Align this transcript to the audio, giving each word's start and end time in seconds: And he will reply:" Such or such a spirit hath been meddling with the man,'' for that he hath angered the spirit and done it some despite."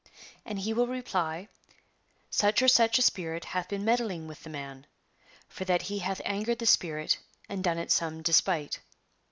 And 0.47 0.57
he 0.57 0.73
will 0.73 0.87
reply:" 0.87 1.47
Such 2.31 2.63
or 2.63 2.67
such 2.67 2.97
a 2.97 3.03
spirit 3.03 3.45
hath 3.45 3.69
been 3.69 3.85
meddling 3.85 4.27
with 4.27 4.41
the 4.41 4.49
man,'' 4.49 4.87
for 5.47 5.63
that 5.65 5.83
he 5.93 5.99
hath 5.99 6.21
angered 6.25 6.57
the 6.57 6.65
spirit 6.65 7.19
and 7.47 7.63
done 7.63 7.77
it 7.77 7.91
some 7.91 8.23
despite." 8.23 8.79